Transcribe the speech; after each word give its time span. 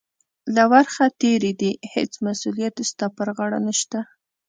له 0.55 0.63
ورخه 0.71 1.05
تېرې 1.21 1.51
دي، 1.61 1.71
هېڅ 1.93 2.11
مسؤلیت 2.27 2.75
یې 2.79 2.85
ستا 2.91 3.07
پر 3.17 3.27
غاړه 3.37 3.59
نشته. 3.67 3.99